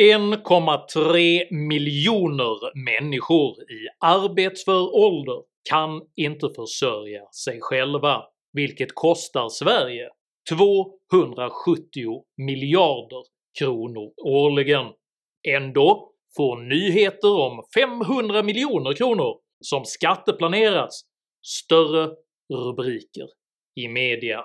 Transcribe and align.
1,3 0.00 1.54
miljoner 1.68 2.84
människor 2.84 3.62
i 3.70 3.88
arbetsför 4.00 4.94
ålder 4.94 5.42
kan 5.70 6.02
inte 6.16 6.50
försörja 6.56 7.22
sig 7.44 7.58
själva, 7.60 8.22
vilket 8.52 8.94
kostar 8.94 9.48
Sverige 9.48 10.08
270 10.50 12.24
miljarder 12.36 13.22
kronor 13.58 14.12
årligen. 14.24 14.86
Ändå 15.48 16.12
får 16.36 16.56
nyheter 16.56 17.40
om 17.40 17.64
500 17.74 18.42
miljoner 18.42 18.92
kronor 18.92 19.40
som 19.60 19.84
skatteplanerats 19.84 21.00
större 21.46 22.10
rubriker 22.54 23.28
i 23.80 23.88
media. 23.88 24.44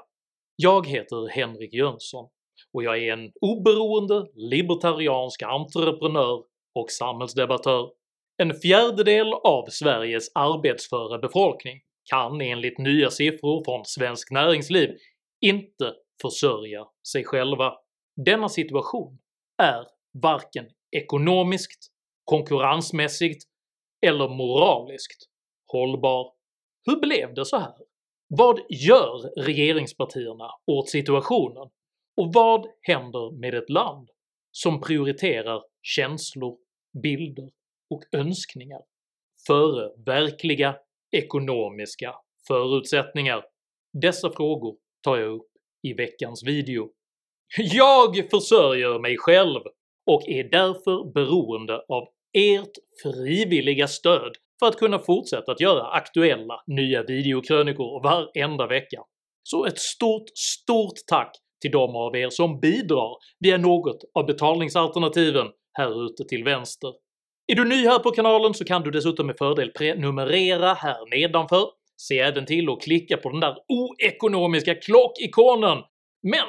Jag 0.56 0.88
heter 0.88 1.30
Henrik 1.30 1.74
Jönsson 1.74 2.30
och 2.74 2.84
jag 2.84 3.04
är 3.04 3.14
en 3.14 3.32
oberoende 3.42 4.26
libertariansk 4.36 5.42
entreprenör 5.42 6.44
och 6.76 6.92
samhällsdebattör. 6.92 7.90
En 8.38 8.54
fjärdedel 8.54 9.34
av 9.34 9.66
Sveriges 9.70 10.32
arbetsföra 10.36 11.18
befolkning 11.18 11.82
kan 12.10 12.42
enligt 12.42 12.78
nya 12.78 13.10
siffror 13.10 13.64
från 13.66 13.86
Svenskt 13.86 14.32
Näringsliv 14.32 14.90
inte 15.42 15.94
försörja 16.22 16.86
sig 17.12 17.24
själva. 17.24 17.74
Denna 18.26 18.50
situation 18.50 19.20
är 19.62 19.86
varken 20.24 20.66
ekonomiskt, 20.92 21.92
konkurrensmässigt 22.26 23.44
eller 24.06 24.30
moraliskt 24.30 25.30
hållbar. 25.72 26.32
Hur 26.86 27.00
blev 27.00 27.34
det 27.34 27.46
så 27.46 27.58
här? 27.58 27.74
Vad 28.28 28.60
gör 28.70 29.44
regeringspartierna 29.44 30.50
åt 30.68 30.90
situationen 30.90 31.70
och 32.20 32.34
vad 32.34 32.68
händer 32.82 33.40
med 33.40 33.54
ett 33.54 33.70
land 33.70 34.10
som 34.52 34.82
prioriterar 34.82 35.62
känslor, 35.82 36.58
bilder 37.04 37.50
och 37.90 38.04
önskningar 38.12 38.82
före 39.48 39.92
verkliga 40.06 40.76
ekonomiska 41.12 42.16
förutsättningar? 42.48 43.44
Dessa 44.02 44.32
frågor 44.32 44.78
tar 45.04 45.18
jag 45.18 45.30
upp 45.30 45.48
i 45.88 45.94
veckans 45.94 46.44
video. 46.44 46.92
Jag 47.58 48.30
försörjer 48.32 49.00
mig 49.00 49.18
själv 49.18 49.62
och 50.06 50.30
är 50.30 50.44
därför 50.44 51.14
beroende 51.14 51.82
av 51.88 52.08
ert 52.38 52.76
frivilliga 53.04 53.88
stöd 53.88 54.32
för 54.60 54.68
att 54.68 54.78
kunna 54.78 55.00
fortsätta 55.00 55.52
att 55.52 55.62
göra 55.62 55.88
aktuella 55.88 56.64
nya 56.68 57.04
videokrönikor 57.04 58.04
varenda 58.04 58.68
vecka. 58.68 59.04
Så 59.44 59.66
ett 59.66 59.80
stort, 59.80 60.30
stort 60.36 60.98
tack 61.08 61.32
till 61.62 61.72
de 61.72 61.96
av 61.96 62.16
er 62.16 62.30
som 62.30 62.60
bidrar. 62.60 63.16
Via 63.40 63.58
något 63.58 63.98
av 64.14 64.26
betalningsalternativen 64.26 65.48
här 65.74 66.06
ute 66.06 66.24
till 66.24 66.44
vänster. 66.44 66.94
Är 67.52 67.56
du 67.56 67.66
ny 67.66 67.88
här 67.88 68.00
på 68.00 68.12
kanalen 68.12 68.54
så 68.54 68.66
kan 68.66 68.82
du 68.82 68.92
dessutom 68.92 69.28
med 69.28 69.38
fördel 69.38 69.72
prenumerera 69.72 70.74
här 70.74 71.18
nedanför, 71.18 71.66
se 71.98 72.20
även 72.20 72.46
till 72.46 72.70
att 72.70 72.82
klicka 72.82 73.18
på 73.18 73.30
den 73.30 73.40
där 73.40 73.56
oekonomiska 73.68 74.76
klockikonen, 74.76 75.78
men 76.24 76.46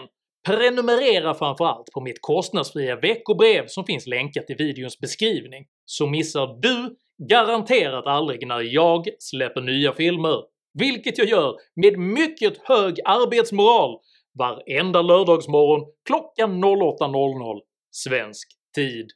prenumerera 0.47 1.35
framförallt 1.35 1.87
på 1.95 2.01
mitt 2.01 2.21
kostnadsfria 2.21 2.97
veckobrev 2.97 3.67
som 3.67 3.85
finns 3.85 4.07
länkat 4.07 4.51
i 4.51 4.55
videons 4.55 4.99
beskrivning, 4.99 5.65
så 5.85 6.07
missar 6.07 6.61
du 6.63 6.97
garanterat 7.29 8.07
aldrig 8.07 8.47
när 8.47 8.61
jag 8.61 9.09
släpper 9.19 9.61
nya 9.61 9.93
filmer, 9.93 10.43
vilket 10.79 11.19
jag 11.19 11.29
gör 11.29 11.55
med 11.75 11.99
mycket 11.99 12.59
hög 12.69 13.01
arbetsmoral 13.05 13.99
varenda 14.41 15.03
lördagsmorgon 15.03 15.93
klockan 16.07 16.65
08.00 16.65 17.61
svensk 17.91 18.49
tid. 18.75 19.07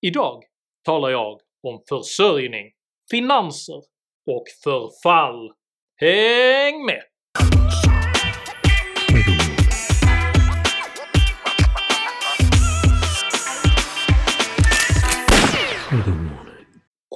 Idag 0.00 0.42
talar 0.84 1.10
jag 1.10 1.40
om 1.62 1.82
försörjning, 1.88 2.72
finanser 3.10 3.82
och 4.26 4.44
förfall. 4.64 5.52
Häng 5.96 6.86
med! 6.86 7.02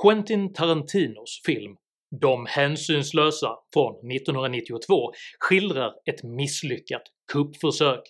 Quentin 0.02 0.52
Tarantinos 0.52 1.42
film 1.46 1.76
“De 2.20 2.46
hänsynslösa” 2.46 3.56
från 3.72 4.10
1992 4.10 5.12
skildrar 5.38 5.94
ett 6.04 6.22
misslyckat 6.22 7.02
kuppförsök. 7.32 8.02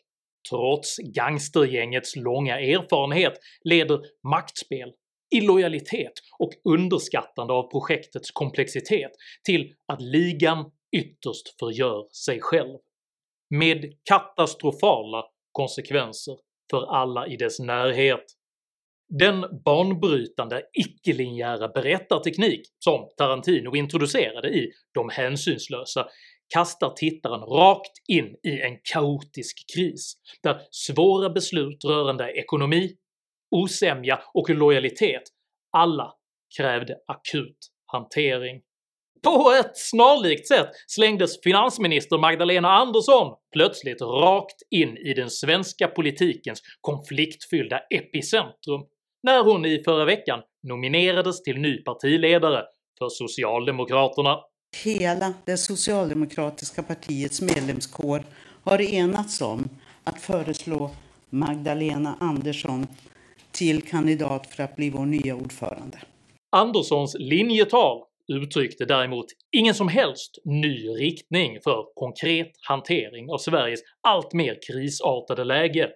Trots 0.51 0.97
gangstergängets 0.97 2.17
långa 2.17 2.61
erfarenhet 2.61 3.33
leder 3.65 4.01
maktspel, 4.29 4.93
illojalitet 5.31 6.13
och 6.39 6.53
underskattande 6.65 7.53
av 7.53 7.71
projektets 7.71 8.31
komplexitet 8.31 9.11
till 9.45 9.75
att 9.93 10.03
ligan 10.03 10.71
ytterst 10.97 11.59
förgör 11.61 12.07
sig 12.13 12.41
själv, 12.41 12.79
med 13.51 13.93
katastrofala 14.05 15.25
konsekvenser 15.53 16.37
för 16.71 16.95
alla 16.95 17.27
i 17.27 17.37
dess 17.37 17.59
närhet. 17.59 18.25
Den 19.11 19.63
banbrytande 19.65 20.63
icke-linjära 20.73 21.69
berättarteknik 21.69 22.61
som 22.79 23.09
Tarantino 23.17 23.77
introducerade 23.77 24.49
i 24.49 24.71
“De 24.95 25.09
hänsynslösa” 25.09 26.09
kastar 26.55 26.91
tittaren 26.97 27.41
rakt 27.41 27.93
in 28.09 28.37
i 28.43 28.61
en 28.61 28.79
kaotisk 28.93 29.57
kris, 29.75 30.15
där 30.43 30.61
svåra 30.71 31.31
beslut 31.31 31.85
rörande 31.85 32.33
ekonomi, 32.33 32.97
osämja 33.51 34.23
och 34.35 34.51
lojalitet 34.51 35.23
alla 35.73 36.13
krävde 36.57 36.97
akut 37.07 37.59
hantering. 37.87 38.61
På 39.23 39.53
ett 39.61 39.77
snarlikt 39.79 40.49
sätt 40.49 40.71
slängdes 40.87 41.43
finansminister 41.43 42.19
Magdalena 42.19 42.69
Andersson 42.69 43.37
plötsligt 43.53 44.03
rakt 44.03 44.63
in 44.71 44.97
i 44.97 45.15
den 45.15 45.31
svenska 45.31 45.89
politikens 45.89 46.63
konfliktfyllda 46.81 47.81
epicentrum 47.91 48.83
när 49.23 49.45
hon 49.45 49.65
i 49.65 49.83
förra 49.85 50.05
veckan 50.05 50.41
nominerades 50.63 51.43
till 51.43 51.59
ny 51.59 51.83
partiledare 51.83 52.65
för 52.99 53.09
Socialdemokraterna. 53.09 54.39
Hela 54.85 55.35
det 55.47 55.57
socialdemokratiska 55.57 56.83
partiets 56.83 57.41
medlemskår 57.41 58.23
har 58.65 58.81
enats 58.81 59.41
om 59.41 59.69
att 60.05 60.21
föreslå 60.21 60.91
Magdalena 61.31 62.17
Andersson 62.21 62.87
till 63.53 63.83
kandidat 63.83 64.47
för 64.47 64.63
att 64.63 64.77
bli 64.77 64.91
vår 64.91 65.07
nya 65.07 65.35
ordförande. 65.35 65.99
Anderssons 66.57 67.17
linjetal 67.19 68.03
uttryckte 68.33 68.85
däremot 68.85 69.27
ingen 69.57 69.75
som 69.75 69.89
helst 69.89 70.39
ny 70.45 70.89
riktning 70.89 71.59
för 71.65 71.85
konkret 71.95 72.51
hantering 72.69 73.31
av 73.31 73.39
Sveriges 73.39 73.81
allt 74.09 74.33
mer 74.33 74.59
krisartade 74.69 75.45
läge, 75.45 75.91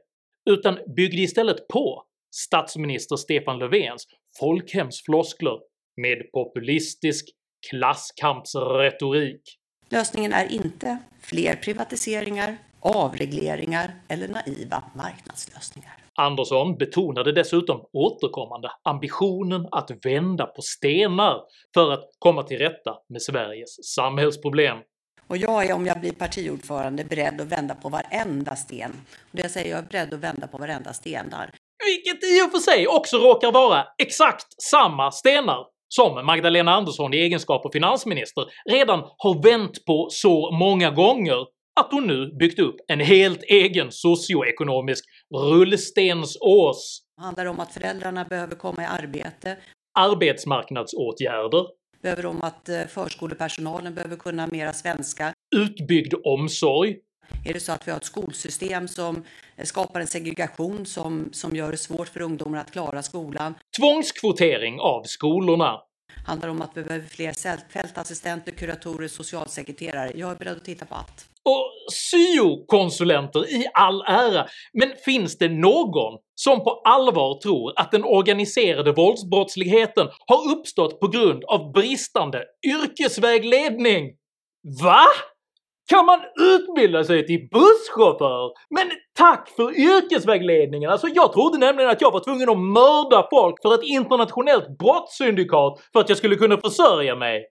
utan 0.50 0.78
byggde 0.97 1.22
istället 1.22 1.69
på 1.69 2.04
statsminister 2.34 3.16
Stefan 3.16 3.59
Löfvens 3.59 4.06
folkhemsfloskler 4.41 5.59
med 5.97 6.32
populistisk 6.32 7.28
klasskampsretorik. 7.70 9.43
Lösningen 9.88 10.32
är 10.32 10.53
inte 10.53 10.98
fler 11.21 11.54
privatiseringar, 11.54 12.56
avregleringar 12.81 13.94
eller 14.09 14.28
naiva 14.28 14.84
marknadslösningar. 14.94 15.97
Andersson 16.15 16.76
betonade 16.76 17.32
dessutom 17.32 17.81
återkommande 17.92 18.69
ambitionen 18.82 19.69
att 19.71 19.91
vända 20.04 20.47
på 20.47 20.62
stenar 20.62 21.41
för 21.75 21.92
att 21.92 22.04
komma 22.19 22.42
till 22.42 22.59
rätta 22.59 22.98
med 23.09 23.22
Sveriges 23.22 23.94
samhällsproblem. 23.94 24.78
Och 25.26 25.37
jag 25.37 25.66
är, 25.66 25.75
om 25.75 25.87
jag 25.87 26.00
blir 26.00 26.12
partiordförande, 26.12 27.04
beredd 27.04 27.41
att 27.41 27.47
vända 27.47 27.75
på 27.75 27.88
varenda 27.88 28.56
sten. 28.56 28.91
Och 29.21 29.28
det 29.31 29.42
jag 29.42 29.50
säger, 29.50 29.71
jag 29.71 29.78
är 29.78 29.82
beredd 29.82 30.15
att 30.15 30.21
vända 30.21 30.47
på 30.47 30.59
varenda 30.59 30.92
sten 30.92 31.31
där. 31.31 31.50
Vilket 31.87 32.25
i 32.25 32.43
och 32.47 32.50
för 32.50 32.59
sig 32.59 32.87
också 32.87 33.16
råkar 33.16 33.53
vara 33.53 33.84
exakt 34.03 34.62
samma 34.62 35.10
stenar 35.10 35.66
som 35.89 36.27
Magdalena 36.27 36.72
Andersson 36.74 37.15
i 37.15 37.16
egenskap 37.16 37.66
av 37.66 37.71
finansminister 37.71 38.45
redan 38.71 39.01
har 39.18 39.42
vänt 39.42 39.84
på 39.84 40.09
så 40.10 40.51
många 40.51 40.91
gånger 40.91 41.47
att 41.80 41.92
hon 41.92 42.06
nu 42.06 42.36
byggt 42.39 42.59
upp 42.59 42.77
en 42.89 43.01
helt 43.01 43.42
egen 43.42 43.92
socioekonomisk 43.92 45.04
rullstensås. 45.34 47.03
Det 47.16 47.22
handlar 47.22 47.47
om 47.47 47.60
att 47.60 47.74
föräldrarna 47.74 48.24
behöver 48.24 48.56
komma 48.56 48.83
i 48.83 48.86
arbete. 48.86 49.56
Arbetsmarknadsåtgärder. 49.98 51.66
Behöver 52.03 52.27
om 52.27 52.42
att 52.42 52.68
eh, 52.68 52.80
förskolepersonalen 52.89 53.95
behöver 53.95 54.16
kunna 54.16 54.47
mera 54.47 54.72
svenska. 54.72 55.33
Utbyggd 55.56 56.15
omsorg. 56.24 56.97
Är 57.44 57.52
det 57.52 57.60
så 57.60 57.72
att 57.72 57.88
vi 57.88 57.90
har 57.90 57.98
ett 57.98 58.04
skolsystem 58.04 58.88
som 58.88 59.24
skapar 59.62 60.00
en 60.00 60.06
segregation 60.06 60.86
som, 60.86 61.28
som 61.32 61.56
gör 61.56 61.70
det 61.70 61.76
svårt 61.76 62.08
för 62.08 62.20
ungdomar 62.22 62.58
att 62.58 62.70
klara 62.70 63.02
skolan? 63.02 63.54
Tvångskvotering 63.78 64.80
av 64.80 65.02
skolorna. 65.04 65.80
Handlar 66.26 66.48
om 66.48 66.62
att 66.62 66.70
vi 66.74 66.82
behöver 66.82 67.06
fler 67.06 67.72
fältassistenter, 67.72 68.52
kuratorer, 68.52 69.08
socialsekreterare? 69.08 70.12
Jag 70.14 70.30
är 70.30 70.36
beredd 70.36 70.56
att 70.56 70.64
titta 70.64 70.84
på 70.84 70.94
allt. 70.94 71.26
Och 71.44 71.70
syokonsulenter 71.92 73.52
i 73.52 73.66
all 73.74 74.02
ära, 74.02 74.46
men 74.72 74.92
finns 75.04 75.38
det 75.38 75.48
någon 75.48 76.18
som 76.34 76.64
på 76.64 76.70
allvar 76.84 77.40
tror 77.40 77.72
att 77.76 77.90
den 77.90 78.04
organiserade 78.04 78.92
våldsbrottsligheten 78.92 80.08
har 80.26 80.52
uppstått 80.52 81.00
på 81.00 81.08
grund 81.08 81.44
av 81.44 81.72
bristande 81.72 82.44
yrkesvägledning? 82.66 84.10
VA? 84.82 85.04
Kan 85.88 86.06
man 86.06 86.20
utbilda 86.40 87.04
sig 87.04 87.26
till 87.26 87.48
busschaufför? 87.50 88.52
Men 88.70 88.90
tack 89.14 89.48
för 89.48 89.80
yrkesvägledningen! 89.80 90.90
Alltså 90.90 91.08
jag 91.08 91.32
trodde 91.32 91.58
nämligen 91.58 91.90
att 91.90 92.00
jag 92.00 92.12
var 92.12 92.20
tvungen 92.20 92.48
att 92.48 92.58
mörda 92.58 93.28
folk 93.30 93.62
för 93.62 93.74
ett 93.74 93.84
internationellt 93.84 94.78
brottssyndikat 94.78 95.80
för 95.92 96.00
att 96.00 96.08
jag 96.08 96.18
skulle 96.18 96.36
kunna 96.36 96.56
försörja 96.56 97.16
mig. 97.16 97.46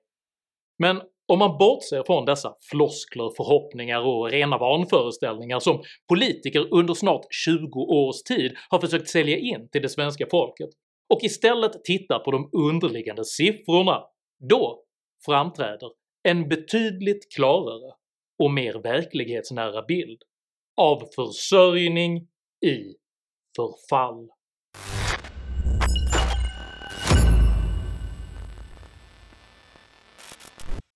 Men 0.80 1.02
om 1.28 1.40
man 1.40 1.58
bortser 1.58 2.04
från 2.04 2.26
dessa 2.26 2.54
floskler, 2.70 3.32
förhoppningar 3.38 4.02
och 4.08 4.32
rena 4.32 4.58
vanföreställningar 4.58 5.60
som 5.60 5.84
politiker 6.10 6.74
under 6.74 6.94
snart 6.94 7.26
20 7.46 7.80
års 7.80 8.24
tid 8.24 8.52
har 8.70 8.80
försökt 8.80 9.10
sälja 9.10 9.38
in 9.38 9.70
till 9.72 9.82
det 9.82 9.90
svenska 9.90 10.26
folket 10.32 10.70
och 11.14 11.24
istället 11.24 11.84
tittar 11.84 12.20
på 12.20 12.32
de 12.32 12.50
underliggande 12.54 13.26
siffrorna, 13.26 14.04
då 14.50 14.84
framträder 15.26 15.90
en 16.24 16.50
betydligt 16.50 17.36
klarare 17.36 17.94
och 18.42 18.52
mer 18.52 18.74
verklighetsnära 18.74 19.82
bild 19.82 20.22
av 20.78 21.08
försörjning 21.16 22.18
i 22.66 22.96
förfall. 23.56 24.30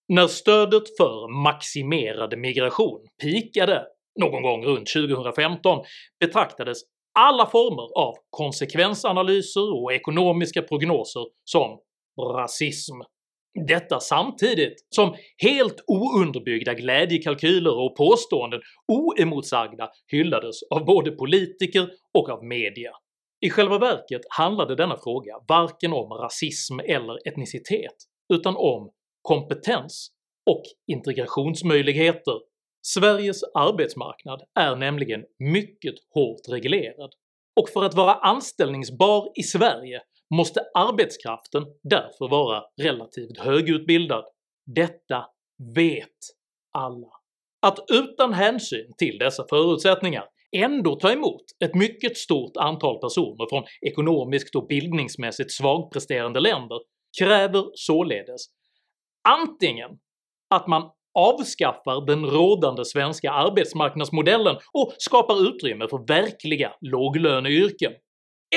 När 0.08 0.28
stödet 0.28 0.84
för 0.98 1.44
maximerad 1.44 2.38
migration 2.38 3.08
pikade 3.22 3.86
någon 4.20 4.44
gång 4.44 4.66
runt 4.66 4.88
2015 4.94 5.84
betraktades 6.20 6.78
alla 7.20 7.46
former 7.46 8.00
av 8.08 8.14
konsekvensanalyser 8.30 9.84
och 9.84 9.94
ekonomiska 9.94 10.62
prognoser 10.62 11.26
som 11.44 11.80
rasism. 12.34 13.02
Detta 13.68 14.00
samtidigt 14.00 14.88
som 14.96 15.16
helt 15.38 15.84
ounderbyggda 15.88 16.74
glädjekalkyler 16.74 17.78
och 17.78 17.98
påståenden 17.98 18.62
oemotsagda 18.88 19.90
hyllades 20.12 20.64
av 20.64 20.86
både 20.86 21.12
politiker 21.12 21.90
och 22.14 22.30
av 22.30 22.46
media. 22.46 22.92
I 23.42 23.50
själva 23.50 23.78
verket 23.78 24.22
handlade 24.30 24.76
denna 24.76 24.98
fråga 24.98 25.34
varken 25.48 25.94
om 25.94 26.12
rasism 26.12 26.80
eller 26.80 27.28
etnicitet, 27.28 27.96
utan 28.34 28.56
om 28.58 28.92
kompetens 29.22 30.12
och 30.50 30.64
integrationsmöjligheter. 30.88 32.40
Sveriges 32.82 33.44
arbetsmarknad 33.44 34.42
är 34.60 34.76
nämligen 34.76 35.24
mycket 35.40 35.96
hårt 36.14 36.50
reglerad, 36.50 37.12
och 37.60 37.70
för 37.70 37.84
att 37.84 37.94
vara 37.94 38.14
anställningsbar 38.14 39.32
i 39.36 39.44
Sverige 39.44 40.02
måste 40.36 40.62
arbetskraften 40.74 41.66
därför 41.84 42.28
vara 42.28 42.64
relativt 42.82 43.38
högutbildad. 43.38 44.26
Detta 44.66 45.26
vet 45.76 46.20
alla. 46.72 47.08
Att 47.62 47.80
utan 47.88 48.34
hänsyn 48.34 48.94
till 48.98 49.18
dessa 49.18 49.46
förutsättningar 49.50 50.26
ändå 50.52 50.96
ta 50.96 51.12
emot 51.12 51.44
ett 51.66 51.76
mycket 51.76 52.18
stort 52.18 52.58
antal 52.58 53.00
personer 53.00 53.50
från 53.50 53.64
ekonomiskt 53.82 54.56
och 54.56 54.68
bildningsmässigt 54.68 55.52
svagpresterande 55.52 56.40
länder 56.40 56.80
kräver 57.20 57.66
således 57.74 58.42
antingen 59.30 59.90
att 60.50 60.68
man 60.68 60.90
avskaffar 61.14 62.06
den 62.06 62.26
rådande 62.26 62.86
svenska 62.86 63.32
arbetsmarknadsmodellen 63.32 64.56
och 64.74 64.94
skapar 64.98 65.50
utrymme 65.50 65.88
för 65.88 66.08
verkliga 66.08 66.74
låglöneyrken, 66.82 67.92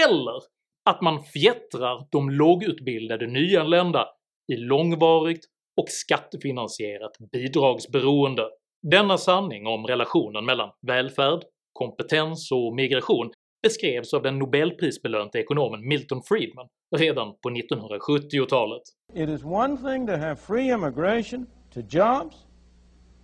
eller 0.06 0.42
att 0.88 1.02
man 1.02 1.22
fjättrar 1.22 2.06
de 2.10 2.30
lågutbildade 2.30 3.26
nyanlända 3.26 4.08
i 4.52 4.56
långvarigt 4.56 5.44
och 5.80 5.88
skattefinansierat 5.88 7.12
bidragsberoende. 7.32 8.42
Denna 8.82 9.18
sanning 9.18 9.66
om 9.66 9.86
relationen 9.86 10.44
mellan 10.44 10.70
välfärd, 10.86 11.42
kompetens 11.72 12.52
och 12.52 12.74
migration 12.74 13.30
beskrevs 13.62 14.14
av 14.14 14.22
den 14.22 14.38
nobelprisbelönte 14.38 15.38
ekonomen 15.38 15.88
Milton 15.88 16.22
Friedman 16.22 16.68
redan 16.96 17.34
på 17.42 17.50
1970-talet. 17.50 18.82
It 19.14 19.28
is 19.28 19.44
one 19.44 19.76
thing 19.76 20.06
to 20.06 20.12
have 20.12 20.36
free 20.36 20.72
immigration 20.72 21.46
to 21.74 21.80
jobs, 21.80 22.36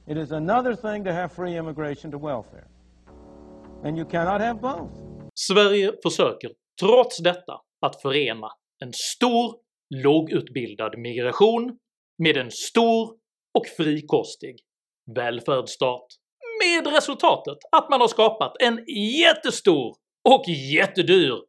it 0.06 0.16
is 0.16 0.32
another 0.32 0.74
thing 0.74 1.04
to 1.04 1.10
have 1.10 1.28
free 1.28 1.56
immigration 1.56 2.12
to 2.12 2.18
welfare. 2.18 2.66
And 3.84 3.98
you 3.98 4.10
cannot 4.10 4.40
have 4.40 4.54
both. 4.60 4.92
Sverige 5.34 5.92
försöker 6.02 6.50
trots 6.80 7.18
detta 7.18 7.60
att 7.86 8.02
förena 8.02 8.48
en 8.84 8.92
stor 8.92 9.56
lågutbildad 9.94 10.98
migration 10.98 11.78
med 12.18 12.36
en 12.36 12.50
stor 12.50 13.16
och 13.58 13.66
frikostig 13.76 14.56
välfärdsstat. 15.16 16.06
Med 16.64 16.94
resultatet 16.94 17.58
att 17.72 17.90
man 17.90 18.00
har 18.00 18.08
skapat 18.08 18.56
en 18.60 18.84
jättestor 19.18 19.96
och 20.28 20.48
jättedyr 20.48 21.42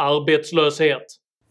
arbetslöshet. 0.00 1.06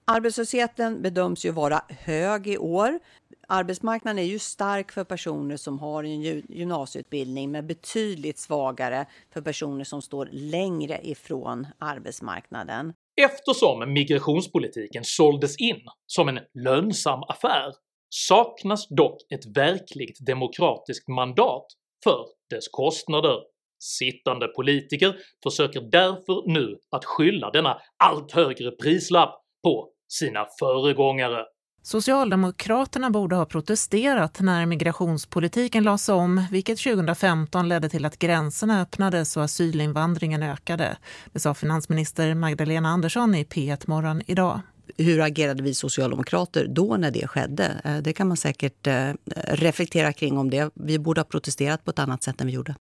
Arbetslösheten 0.06 1.02
bedöms 1.02 1.46
ju 1.46 1.52
vara 1.52 1.82
hög 1.90 2.48
i 2.48 2.58
år. 2.58 3.00
Arbetsmarknaden 3.48 4.20
är 4.20 4.24
ju 4.24 4.40
stark 4.40 4.92
för 4.92 5.04
personer 5.04 5.58
som 5.58 5.80
har 5.80 6.04
en 6.04 6.22
gymnasieutbildning 6.22 7.52
men 7.52 7.68
betydligt 7.68 8.38
svagare 8.38 9.06
för 9.34 9.42
personer 9.42 9.84
som 9.84 10.02
står 10.02 10.30
längre 10.32 11.00
ifrån 11.04 11.68
arbetsmarknaden. 11.80 12.94
Eftersom 13.22 13.94
migrationspolitiken 13.94 15.04
såldes 15.04 15.58
in 15.58 15.82
som 16.06 16.30
en 16.30 16.40
lönsam 16.54 17.24
affär 17.24 17.74
saknas 18.10 18.88
dock 18.90 19.18
ett 19.34 19.58
verkligt 19.58 20.26
demokratiskt 20.26 21.08
mandat 21.08 21.66
för 22.04 22.26
dess 22.50 22.68
kostnader. 22.72 23.40
Sittande 23.80 24.48
politiker 24.48 25.16
försöker 25.44 25.82
därför 25.82 26.54
nu 26.54 26.80
att 26.92 27.06
skylla 27.06 27.52
denna 27.52 27.82
allt 28.04 28.32
högre 28.32 28.72
prislapp 28.72 29.42
på 29.64 29.90
sina 30.08 30.48
föregångare. 30.60 31.46
Socialdemokraterna 31.86 33.10
borde 33.10 33.36
ha 33.36 33.46
protesterat 33.46 34.40
när 34.42 34.66
migrationspolitiken 34.66 35.84
lades 35.84 36.10
om, 36.10 36.46
vilket 36.52 36.78
2015 36.78 37.70
ledde 37.70 37.90
till 37.90 38.06
att 38.06 38.20
gränserna 38.20 38.82
öppnades 38.82 39.38
och 39.38 39.44
asylinvandringen 39.44 40.44
ökade. 40.44 40.98
Det 41.34 41.40
sa 41.40 41.54
finansminister 41.54 42.36
Magdalena 42.36 42.90
Andersson 42.90 43.36
i 43.36 43.44
P1 43.44 43.90
Morgon 43.90 44.22
idag. 44.26 44.60
Hur 44.98 45.22
agerade 45.22 45.64
vi 45.64 45.74
socialdemokrater 45.74 46.68
då 46.68 46.98
när 46.98 47.12
det 47.12 47.28
skedde? 47.28 47.82
Eh, 47.84 47.98
det 47.98 48.14
kan 48.14 48.28
man 48.28 48.38
säkert 48.38 48.88
eh, 48.88 49.10
reflektera 49.36 50.14
kring 50.14 50.38
om 50.38 50.50
det. 50.50 50.72
Vi 50.74 51.00
borde 51.00 51.22
ha 51.22 51.26
protesterat 51.26 51.86
på 51.86 51.92
ett 51.92 52.00
annat 52.00 52.24
sätt 52.24 52.42
än 52.42 52.48
vi 52.48 52.54
gjorde. 52.54 52.76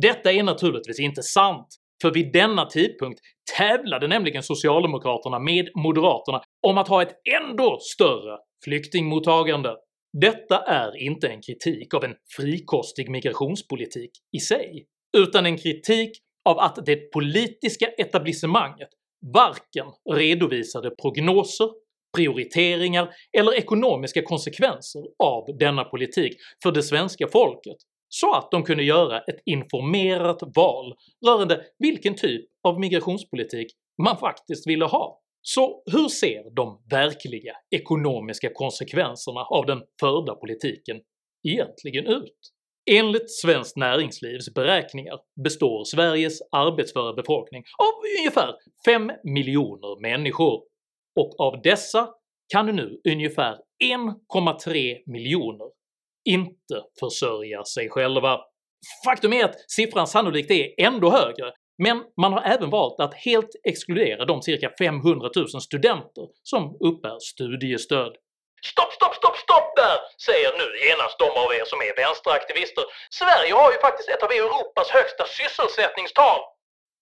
Detta 0.00 0.32
är 0.32 0.42
naturligtvis 0.42 1.00
inte 1.00 1.22
sant, 1.22 1.66
för 2.02 2.10
vid 2.10 2.32
denna 2.32 2.66
tidpunkt 2.66 3.20
tävlade 3.56 4.08
nämligen 4.08 4.42
socialdemokraterna 4.42 5.38
med 5.38 5.68
moderaterna 5.74 6.42
om 6.66 6.78
att 6.78 6.88
ha 6.88 7.02
ett 7.02 7.12
ändå 7.42 7.78
större 7.80 8.36
flyktingmottagande. 8.64 9.76
Detta 10.20 10.58
är 10.58 10.96
inte 10.96 11.28
en 11.28 11.42
kritik 11.42 11.94
av 11.94 12.04
en 12.04 12.14
frikostig 12.36 13.10
migrationspolitik 13.10 14.10
i 14.36 14.40
sig, 14.40 14.86
utan 15.16 15.46
en 15.46 15.58
kritik 15.58 16.10
av 16.44 16.58
att 16.58 16.86
det 16.86 17.12
politiska 17.12 17.86
etablissemanget 17.86 18.88
varken 19.34 19.86
redovisade 20.10 20.90
prognoser, 20.90 21.68
prioriteringar 22.16 23.10
eller 23.38 23.54
ekonomiska 23.54 24.22
konsekvenser 24.22 25.02
av 25.18 25.58
denna 25.58 25.84
politik 25.84 26.32
för 26.62 26.72
det 26.72 26.82
svenska 26.82 27.28
folket 27.28 27.76
så 28.08 28.34
att 28.34 28.50
de 28.50 28.62
kunde 28.62 28.84
göra 28.84 29.20
ett 29.20 29.40
informerat 29.44 30.42
val 30.56 30.94
rörande 31.26 31.60
vilken 31.78 32.14
typ 32.14 32.44
av 32.68 32.80
migrationspolitik 32.80 33.66
man 34.02 34.16
faktiskt 34.16 34.66
ville 34.66 34.84
ha. 34.84 35.20
Så 35.48 35.82
hur 35.92 36.08
ser 36.08 36.50
de 36.50 36.82
verkliga 36.90 37.56
ekonomiska 37.70 38.50
konsekvenserna 38.54 39.40
av 39.40 39.66
den 39.66 39.82
förda 40.00 40.34
politiken 40.34 41.00
egentligen 41.48 42.06
ut? 42.06 42.38
Enligt 42.90 43.30
Svenskt 43.30 43.76
Näringslivs 43.76 44.54
beräkningar 44.54 45.18
består 45.44 45.84
Sveriges 45.84 46.38
arbetsföra 46.52 47.12
befolkning 47.12 47.64
av 47.78 47.92
ungefär 48.18 48.54
5 48.86 49.12
miljoner 49.24 50.00
människor, 50.00 50.62
och 51.20 51.40
av 51.40 51.62
dessa 51.62 52.08
kan 52.52 52.76
nu 52.76 53.00
ungefär 53.08 53.58
1,3 53.84 55.02
miljoner 55.06 55.70
inte 56.28 56.82
försörja 57.00 57.64
sig 57.64 57.88
själva. 57.90 58.40
Faktum 59.04 59.32
är 59.32 59.44
att 59.44 59.70
siffran 59.70 60.06
sannolikt 60.06 60.50
är 60.50 60.74
ändå 60.78 61.10
högre, 61.10 61.52
men 61.78 62.04
man 62.16 62.32
har 62.32 62.42
även 62.42 62.70
valt 62.70 63.00
att 63.00 63.14
helt 63.14 63.50
exkludera 63.64 64.24
de 64.24 64.42
cirka 64.42 64.70
500 64.78 65.30
000 65.36 65.48
studenter 65.48 66.26
som 66.42 66.76
uppbär 66.80 67.18
studiestöd. 67.18 68.12
Stopp, 68.64 68.92
stopp, 68.92 69.14
stopp, 69.14 69.36
stopp 69.36 69.76
där! 69.76 69.98
säger 70.26 70.50
nu 70.60 70.66
genast 70.88 71.18
de 71.18 71.30
av 71.42 71.50
er 71.58 71.64
som 71.72 71.80
är 71.88 71.96
vänsteraktivister. 72.02 72.84
Sverige 73.10 73.52
har 73.60 73.72
ju 73.72 73.78
faktiskt 73.78 74.08
ett 74.08 74.22
av 74.22 74.30
Europas 74.30 74.88
högsta 74.90 75.24
sysselsättningstal! 75.38 76.40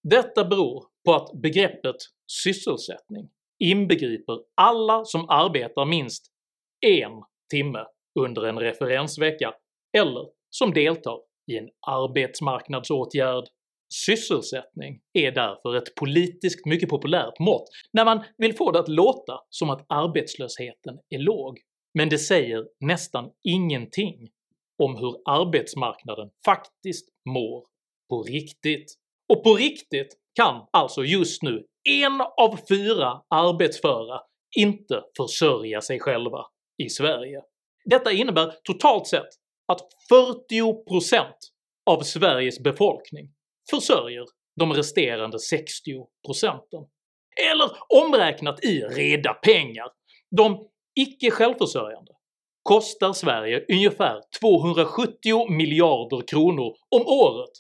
Detta 0.03 0.45
beror 0.45 0.85
på 1.05 1.15
att 1.15 1.29
begreppet 1.43 1.97
sysselsättning 2.45 3.25
inbegriper 3.59 4.39
alla 4.55 5.05
som 5.05 5.31
arbetar 5.31 5.85
minst 5.85 6.25
en 6.81 7.13
timme 7.51 7.85
under 8.21 8.43
en 8.43 8.59
referensvecka 8.59 9.55
eller 9.97 10.25
som 10.51 10.75
deltar 10.75 11.19
i 11.53 11.59
en 11.59 11.69
arbetsmarknadsåtgärd. 11.87 13.45
Sysselsättning 13.93 15.01
är 15.13 15.33
därför 15.33 15.77
ett 15.77 15.95
politiskt 15.95 16.67
mycket 16.67 16.89
populärt 16.89 17.39
mått 17.39 17.69
när 17.93 18.05
man 18.05 18.25
vill 18.37 18.57
få 18.57 18.71
det 18.71 18.79
att 18.79 18.89
låta 18.89 19.41
som 19.51 19.71
att 19.71 19.87
arbetslösheten 19.89 20.99
är 21.11 21.19
låg, 21.19 21.61
men 21.95 22.09
det 22.09 22.19
säger 22.19 22.65
nästan 22.81 23.31
ingenting 23.43 24.31
om 24.79 24.97
hur 24.97 25.17
arbetsmarknaden 25.25 26.31
faktiskt 26.45 27.09
mår 27.29 27.65
på 28.11 28.23
riktigt. 28.23 28.95
Och 29.29 29.45
på 29.45 29.55
riktigt 29.55 30.17
kan 30.35 30.67
alltså 30.71 31.05
just 31.05 31.43
nu 31.43 31.67
en 31.89 32.21
av 32.21 32.59
fyra 32.69 33.23
arbetsföra 33.29 34.21
inte 34.57 35.03
försörja 35.17 35.81
sig 35.81 36.01
själva 36.01 36.47
i 36.83 36.89
Sverige. 36.89 37.43
Detta 37.85 38.13
innebär 38.13 38.55
totalt 38.65 39.07
sett 39.07 39.29
att 39.67 39.81
40% 40.11 41.25
av 41.91 42.01
Sveriges 42.03 42.61
befolkning 42.61 43.34
försörjer 43.71 44.25
de 44.57 44.73
resterande 44.73 45.39
60 45.39 45.91
procenten. 46.27 46.81
Eller 47.51 47.71
omräknat 47.89 48.65
i 48.65 48.81
reda 48.81 49.35
pengar, 49.35 49.87
de 50.37 50.69
icke 50.95 51.31
självförsörjande 51.31 52.13
kostar 52.63 53.13
Sverige 53.13 53.65
ungefär 53.69 54.21
270 54.41 55.51
miljarder 55.51 56.27
kronor 56.27 56.75
om 56.89 57.07
året 57.07 57.51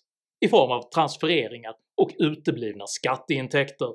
i 0.44 0.48
form 0.48 0.70
av 0.70 0.90
transfereringar 0.94 1.74
och 1.96 2.10
uteblivna 2.18 2.86
skatteintäkter. 2.86 3.88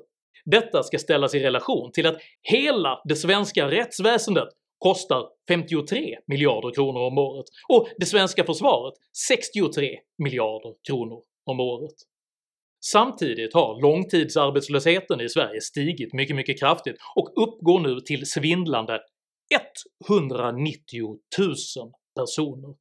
Detta 0.44 0.82
ska 0.82 0.98
ställas 0.98 1.34
i 1.34 1.40
relation 1.40 1.92
till 1.92 2.06
att 2.06 2.16
hela 2.42 3.02
det 3.04 3.16
svenska 3.16 3.70
rättsväsendet 3.70 4.48
kostar 4.78 5.28
53 5.48 6.18
miljarder 6.26 6.74
kronor 6.74 7.00
om 7.00 7.18
året 7.18 7.46
och 7.68 7.88
det 7.98 8.06
svenska 8.06 8.44
försvaret 8.44 8.94
63 9.28 9.98
miljarder 10.18 10.74
kronor 10.88 11.20
om 11.46 11.60
året. 11.60 11.94
Samtidigt 12.84 13.54
har 13.54 13.82
långtidsarbetslösheten 13.82 15.20
i 15.20 15.28
Sverige 15.28 15.60
stigit 15.60 16.12
mycket, 16.12 16.36
mycket 16.36 16.60
kraftigt 16.60 16.96
och 17.16 17.42
uppgår 17.42 17.80
nu 17.80 18.00
till 18.00 18.26
svindlande 18.26 19.00
190 20.08 21.18
000 21.38 21.54
personer. 22.16 22.74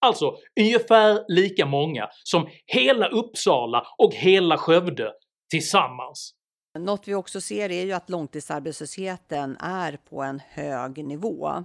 Alltså 0.00 0.36
ungefär 0.60 1.24
lika 1.28 1.66
många 1.66 2.08
som 2.24 2.48
hela 2.66 3.08
Uppsala 3.08 3.86
och 3.98 4.14
hela 4.14 4.58
Skövde 4.58 5.12
tillsammans. 5.50 6.32
Något 6.78 7.08
vi 7.08 7.14
också 7.14 7.40
ser 7.40 7.70
är 7.72 7.84
ju 7.84 7.92
att 7.92 8.10
långtidsarbetslösheten 8.10 9.56
är 9.60 9.96
på 9.96 10.22
en 10.22 10.40
hög 10.48 11.04
nivå. 11.04 11.64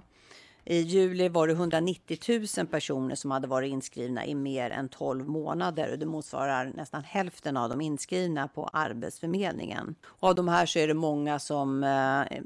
I 0.64 0.80
juli 0.80 1.28
var 1.28 1.46
det 1.46 1.52
190 1.52 2.18
000 2.58 2.66
personer 2.66 3.14
som 3.14 3.30
hade 3.30 3.48
varit 3.48 3.72
inskrivna 3.72 4.26
i 4.26 4.34
mer 4.34 4.70
än 4.70 4.88
12 4.88 5.28
månader 5.28 5.92
och 5.92 5.98
det 5.98 6.06
motsvarar 6.06 6.72
nästan 6.74 7.04
hälften 7.04 7.56
av 7.56 7.70
de 7.70 7.80
inskrivna 7.80 8.48
på 8.48 8.64
Arbetsförmedlingen. 8.72 9.94
Och 10.04 10.28
av 10.28 10.34
de 10.34 10.48
här 10.48 10.66
så 10.66 10.78
är 10.78 10.88
det 10.88 10.94
många 10.94 11.38
som 11.38 11.84
eh, 11.84 12.38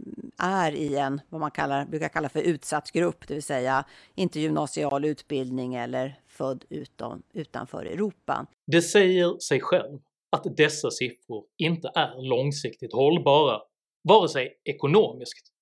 är 0.46 0.74
i 0.74 0.96
en, 0.96 1.20
vad 1.28 1.40
man 1.40 1.50
kallar, 1.50 1.84
brukar 1.84 2.08
kalla 2.08 2.28
för 2.28 2.40
utsatt 2.40 2.90
grupp, 2.92 3.28
det 3.28 3.34
vill 3.34 3.42
säga 3.42 3.84
inte 4.14 4.40
gymnasial 4.40 5.04
utbildning 5.04 5.74
eller 5.74 6.20
född 6.26 6.64
utom, 6.68 7.22
utanför 7.32 7.84
Europa. 7.84 8.46
Det 8.66 8.82
säger 8.82 9.38
sig 9.38 9.60
själv 9.60 9.98
att 10.30 10.56
dessa 10.56 10.90
siffror 10.90 11.44
inte 11.56 11.90
är 11.94 12.28
långsiktigt 12.28 12.92
hållbara, 12.92 13.60
vare 14.02 14.28
sig 14.28 14.60
ekonomiskt 14.64 15.55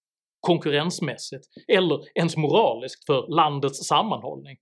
konkurrensmässigt 0.45 1.45
eller 1.69 2.01
ens 2.15 2.37
moraliskt 2.37 3.07
för 3.07 3.37
landets 3.37 3.87
sammanhållning. 3.89 4.57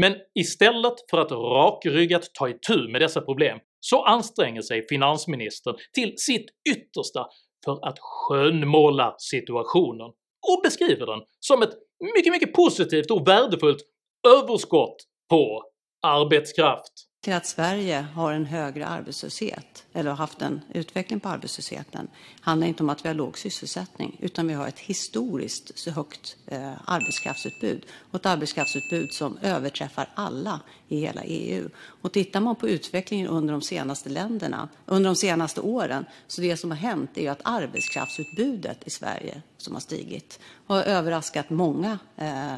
Men 0.00 0.14
istället 0.34 0.94
för 1.10 1.18
att 1.18 1.32
rakryggat 1.32 2.34
ta 2.34 2.48
itu 2.48 2.88
med 2.88 3.00
dessa 3.00 3.20
problem 3.20 3.58
så 3.80 4.04
anstränger 4.04 4.62
sig 4.62 4.86
finansministern 4.88 5.76
till 5.94 6.12
sitt 6.16 6.46
yttersta 6.70 7.26
för 7.64 7.88
att 7.88 7.98
skönmåla 8.00 9.14
situationen 9.18 10.06
och 10.48 10.60
beskriver 10.62 11.06
den 11.06 11.20
som 11.40 11.62
ett 11.62 11.74
mycket, 12.16 12.32
mycket 12.32 12.52
positivt 12.52 13.10
och 13.10 13.28
värdefullt 13.28 13.82
överskott 14.28 14.96
på 15.30 15.62
arbetskraft 16.02 16.92
till 17.26 17.34
att 17.34 17.46
Sverige 17.46 18.06
har 18.14 18.32
en 18.32 18.46
högre 18.46 18.86
arbetslöshet 18.86 19.84
eller 19.92 20.10
har 20.10 20.16
haft 20.16 20.42
en 20.42 20.60
utveckling 20.72 21.20
på 21.20 21.28
arbetslösheten 21.28 22.08
handlar 22.40 22.66
inte 22.66 22.82
om 22.82 22.90
att 22.90 23.04
vi 23.04 23.08
har 23.08 23.14
låg 23.14 23.38
sysselsättning 23.38 24.16
utan 24.20 24.48
vi 24.48 24.54
har 24.54 24.68
ett 24.68 24.78
historiskt 24.78 25.88
högt 25.88 26.36
eh, 26.46 26.72
arbetskraftsutbud 26.84 27.86
och 28.10 28.14
ett 28.14 28.26
arbetskraftsutbud 28.26 29.12
som 29.12 29.38
överträffar 29.42 30.08
alla 30.14 30.60
i 30.88 31.00
hela 31.00 31.22
EU. 31.24 31.68
Och 31.76 32.12
tittar 32.12 32.40
man 32.40 32.56
på 32.56 32.68
utvecklingen 32.68 33.26
under 33.26 33.52
de 33.52 33.62
senaste 33.62 34.08
länderna, 34.08 34.68
under 34.86 35.10
de 35.10 35.16
senaste 35.16 35.60
åren, 35.60 36.04
så 36.26 36.40
det 36.40 36.56
som 36.56 36.70
har 36.70 36.78
hänt 36.78 37.10
är 37.14 37.22
ju 37.22 37.28
att 37.28 37.40
arbetskraftsutbudet 37.42 38.86
i 38.86 38.90
Sverige 38.90 39.42
som 39.56 39.74
har 39.74 39.80
stigit 39.80 40.40
har 40.66 40.82
överraskat 40.82 41.50
många 41.50 41.98
eh, 42.16 42.54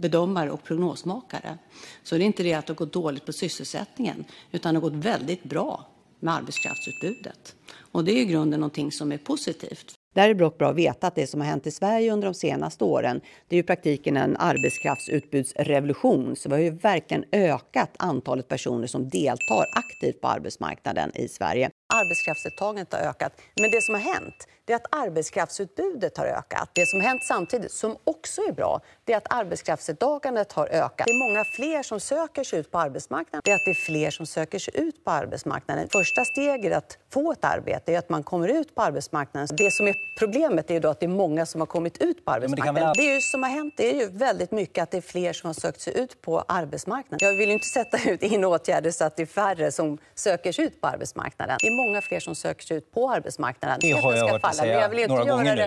bedömare 0.00 0.50
och 0.50 0.64
prognosmakare. 0.64 1.58
Så 2.02 2.16
det 2.16 2.24
är 2.24 2.26
inte 2.26 2.42
det 2.42 2.54
att 2.54 2.66
det 2.66 2.70
har 2.70 2.76
gått 2.76 2.92
dåligt 2.92 3.26
på 3.26 3.32
sysselsättningen, 3.32 4.24
utan 4.52 4.74
det 4.74 4.80
har 4.80 4.90
gått 4.90 5.04
väldigt 5.04 5.44
bra 5.44 5.86
med 6.20 6.34
arbetskraftsutbudet. 6.34 7.54
Och 7.92 8.04
det 8.04 8.12
är 8.12 8.22
i 8.22 8.24
grunden 8.24 8.60
någonting 8.60 8.92
som 8.92 9.12
är 9.12 9.18
positivt. 9.18 9.94
Där 10.14 10.28
är 10.28 10.34
dock 10.34 10.58
bra 10.58 10.70
att 10.70 10.76
veta 10.76 11.06
att 11.06 11.14
det 11.14 11.26
som 11.26 11.40
har 11.40 11.48
hänt 11.48 11.66
i 11.66 11.70
Sverige 11.70 12.12
under 12.12 12.26
de 12.26 12.34
senaste 12.34 12.84
åren, 12.84 13.20
det 13.48 13.54
är 13.54 13.56
ju 13.56 13.62
i 13.62 13.66
praktiken 13.66 14.16
en 14.16 14.36
arbetskraftsutbudsrevolution. 14.36 16.36
Så 16.36 16.48
vi 16.48 16.54
har 16.54 16.62
ju 16.62 16.70
verkligen 16.70 17.24
ökat 17.32 17.90
antalet 17.96 18.48
personer 18.48 18.86
som 18.86 19.08
deltar 19.08 19.64
aktivt 19.76 20.20
på 20.20 20.28
arbetsmarknaden 20.28 21.16
i 21.16 21.28
Sverige. 21.28 21.70
Arbetskraftsdeltagandet 21.90 22.92
har 22.92 23.00
ökat, 23.00 23.32
men 23.60 23.70
det 23.70 23.82
som 23.82 23.94
har 23.94 24.02
hänt, 24.02 24.46
det 24.64 24.72
är 24.74 24.76
att 24.76 24.94
arbetskraftsutbudet 24.94 26.16
har 26.16 26.26
ökat. 26.26 26.70
Det 26.72 26.86
som 26.86 27.00
har 27.00 27.08
hänt 27.08 27.24
samtidigt, 27.24 27.72
som 27.72 27.96
också 28.04 28.42
är 28.42 28.52
bra, 28.52 28.80
det 29.04 29.12
är 29.12 29.16
att 29.16 29.32
arbetskraftsdeltagandet 29.32 30.52
har 30.52 30.66
ökat. 30.66 31.06
Det 31.06 31.12
är 31.12 31.28
många 31.28 31.44
fler 31.44 31.82
som 31.82 32.00
söker 32.00 32.44
sig 32.44 32.58
ut 32.58 32.70
på 32.70 32.78
arbetsmarknaden. 32.78 33.42
Det 33.44 33.50
är 33.50 33.54
att 33.54 33.64
det 33.64 33.70
är 33.70 33.74
fler 33.74 34.10
som 34.10 34.26
söker 34.26 34.58
sig 34.58 34.76
ut 34.76 35.04
på 35.04 35.10
arbetsmarknaden. 35.10 35.88
Första 35.88 36.24
steget 36.24 36.76
att 36.76 36.98
få 37.12 37.32
ett 37.32 37.44
arbete 37.44 37.92
är 37.92 37.98
att 37.98 38.08
man 38.08 38.22
kommer 38.22 38.48
ut 38.48 38.74
på 38.74 38.82
arbetsmarknaden. 38.82 39.48
Det 39.52 39.70
som 39.70 39.88
är 39.88 39.94
problemet 40.18 40.70
är 40.70 40.80
då 40.80 40.88
att 40.88 41.00
det 41.00 41.06
är 41.06 41.08
många 41.08 41.46
som 41.46 41.60
har 41.60 41.66
kommit 41.66 41.98
ut 41.98 42.24
på 42.24 42.30
arbetsmarknaden. 42.30 42.82
Ja, 42.82 42.94
det, 42.94 43.02
det, 43.02 43.16
är 43.16 43.20
som 43.20 43.42
har 43.42 43.50
hänt 43.50 43.74
det 43.76 43.90
är 43.90 44.00
ju 44.00 44.06
väldigt 44.06 44.50
mycket 44.50 44.82
att 44.82 44.90
det 44.90 44.96
är 44.96 45.02
fler 45.02 45.32
som 45.32 45.46
har 45.46 45.54
sökt 45.54 45.80
sig 45.80 45.98
ut 45.98 46.22
på 46.22 46.44
arbetsmarknaden. 46.48 47.28
Jag 47.28 47.36
vill 47.36 47.50
inte 47.50 47.66
sätta 47.66 48.10
ut 48.10 48.22
in 48.22 48.44
åtgärder 48.44 48.90
så 48.90 49.04
att 49.04 49.16
det 49.16 49.22
är 49.22 49.26
färre 49.26 49.72
som 49.72 49.98
söker 50.14 50.52
sig 50.52 50.64
ut 50.64 50.80
på 50.80 50.86
arbetsmarknaden. 50.86 51.56
Det 51.80 51.86
många 51.86 52.02
fler 52.02 52.20
som 52.20 52.34
söker 52.34 52.66
sig 52.66 52.76
ut 52.76 52.92
på 52.92 53.10
arbetsmarknaden. 53.10 53.78
Det 53.80 53.90
har 53.90 54.14
jag 54.14 54.28
hört 54.28 54.42
dig 54.42 54.54
säga 54.54 55.06
några 55.08 55.24
gånger 55.24 55.56
nu. 55.56 55.66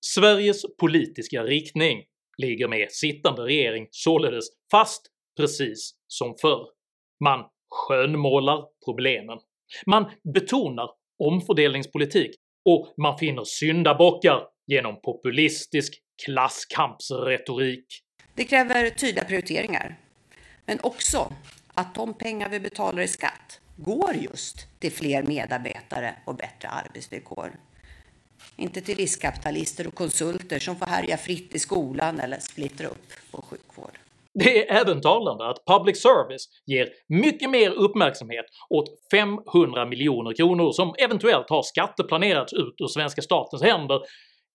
Sveriges 0.00 0.62
politiska 0.80 1.42
riktning 1.42 2.02
ligger 2.38 2.68
med 2.68 2.92
sittande 2.92 3.42
regering 3.42 3.86
således 3.90 4.44
fast 4.70 5.06
precis 5.36 5.94
som 6.06 6.34
förr. 6.40 6.66
Man 7.24 7.44
skönmålar 7.70 8.64
problemen. 8.84 9.38
Man 9.86 10.10
betonar 10.34 10.90
omfördelningspolitik 11.24 12.30
och 12.64 12.94
man 12.96 13.18
finner 13.18 13.44
syndabockar 13.44 14.42
genom 14.66 15.00
populistisk 15.00 15.94
klasskampsretorik. 16.24 18.03
Det 18.36 18.44
kräver 18.44 18.90
tydliga 18.90 19.24
prioriteringar, 19.24 19.96
men 20.66 20.80
också 20.82 21.32
att 21.74 21.94
de 21.94 22.14
pengar 22.14 22.48
vi 22.48 22.60
betalar 22.60 23.02
i 23.02 23.08
skatt 23.08 23.60
går 23.76 24.14
just 24.14 24.80
till 24.80 24.92
fler 24.92 25.22
medarbetare 25.22 26.14
och 26.24 26.34
bättre 26.34 26.68
arbetsvillkor. 26.68 27.52
Inte 28.56 28.80
till 28.80 28.96
riskkapitalister 28.96 29.86
och 29.86 29.94
konsulter 29.94 30.58
som 30.58 30.76
får 30.76 30.86
härja 30.86 31.16
fritt 31.16 31.54
i 31.54 31.58
skolan 31.58 32.20
eller 32.20 32.38
splittra 32.38 32.86
upp 32.86 33.12
vår 33.30 33.42
sjukvård. 33.42 33.98
Det 34.34 34.68
är 34.68 34.80
även 34.80 35.00
talande 35.00 35.48
att 35.48 35.64
public 35.66 36.02
service 36.02 36.48
ger 36.66 36.88
mycket 37.08 37.50
mer 37.50 37.70
uppmärksamhet 37.70 38.44
åt 38.70 38.88
500 39.10 39.86
miljoner 39.86 40.36
kronor 40.36 40.72
som 40.72 40.94
eventuellt 40.98 41.50
har 41.50 41.62
skatteplanerats 41.62 42.52
ut 42.52 42.74
ur 42.78 42.86
svenska 42.86 43.22
statens 43.22 43.62
händer 43.62 44.00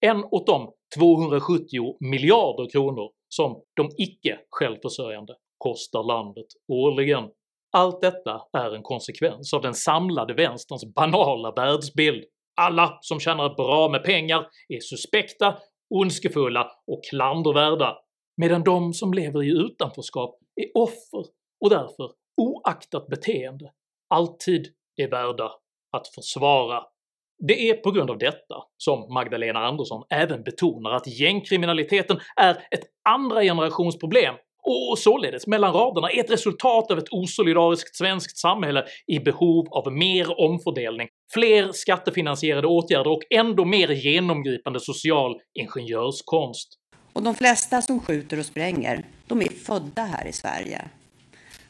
än 0.01 0.24
åt 0.24 0.48
de 0.48 0.71
270 0.95 1.98
miljarder 2.00 2.69
kronor 2.69 3.18
som 3.29 3.62
de 3.75 3.89
icke 3.98 4.39
självförsörjande 4.50 5.36
kostar 5.57 6.03
landet 6.03 6.45
årligen. 6.67 7.29
Allt 7.71 8.01
detta 8.01 8.41
är 8.57 8.75
en 8.75 8.83
konsekvens 8.83 9.53
av 9.53 9.62
den 9.62 9.74
samlade 9.74 10.33
vänsterns 10.33 10.93
banala 10.95 11.51
världsbild. 11.51 12.24
Alla 12.62 12.98
som 13.01 13.19
tjänar 13.19 13.55
bra 13.55 13.89
med 13.89 14.03
pengar 14.03 14.48
är 14.67 14.79
suspekta, 14.79 15.57
ondskefulla 15.89 16.71
och 16.88 17.03
klandervärda, 17.09 17.98
medan 18.38 18.63
de 18.63 18.93
som 18.93 19.13
lever 19.13 19.43
i 19.43 19.50
utanförskap 19.50 20.39
är 20.55 20.71
offer 20.77 21.31
och 21.62 21.69
därför, 21.69 22.12
oaktat 22.41 23.07
beteende, 23.07 23.71
alltid 24.09 24.67
är 24.95 25.09
värda 25.09 25.51
att 25.91 26.07
försvara. 26.07 26.83
Det 27.48 27.69
är 27.69 27.74
på 27.74 27.91
grund 27.91 28.10
av 28.10 28.17
detta 28.17 28.55
som 28.77 29.13
Magdalena 29.13 29.60
Andersson 29.60 30.03
även 30.10 30.43
betonar 30.43 30.91
att 30.91 31.08
gängkriminaliteten 31.08 32.19
är 32.36 32.51
ett 32.51 32.84
andra 33.10 33.41
generations 33.41 34.00
problem 34.00 34.36
och 34.63 35.00
således 35.00 35.48
mellan 35.48 35.74
raderna 35.74 36.10
är 36.10 36.19
ett 36.19 36.31
resultat 36.31 36.91
av 36.91 36.98
ett 36.98 37.12
osolidariskt 37.12 37.96
svenskt 37.96 38.38
samhälle 38.38 38.86
i 39.08 39.19
behov 39.19 39.67
av 39.72 39.93
mer 39.93 40.39
omfördelning, 40.39 41.08
fler 41.34 41.72
skattefinansierade 41.72 42.67
åtgärder 42.67 43.12
och 43.12 43.22
ändå 43.29 43.65
mer 43.65 43.88
genomgripande 43.88 44.79
social 44.79 45.36
ingenjörskonst. 45.60 46.67
Och 47.13 47.24
de 47.24 47.36
flesta 47.36 47.81
som 47.81 48.00
skjuter 48.00 48.39
och 48.39 48.46
spränger, 48.46 49.05
de 49.27 49.41
är 49.41 49.50
födda 49.50 50.01
här 50.01 50.27
i 50.27 50.31
Sverige. 50.31 50.89